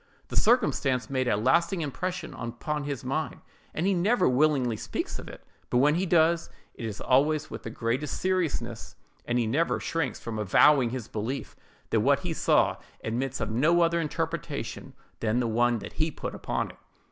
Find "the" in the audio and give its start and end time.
0.29-0.35, 7.61-7.69, 15.39-15.45